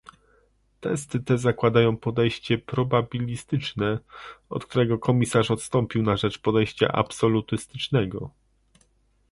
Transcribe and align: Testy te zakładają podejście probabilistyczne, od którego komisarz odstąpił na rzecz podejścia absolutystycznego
Testy 0.79 1.19
te 1.19 1.37
zakładają 1.37 1.97
podejście 1.97 2.57
probabilistyczne, 2.57 3.99
od 4.49 4.65
którego 4.65 4.99
komisarz 4.99 5.51
odstąpił 5.51 6.03
na 6.03 6.17
rzecz 6.17 6.39
podejścia 6.39 6.87
absolutystycznego 6.87 8.31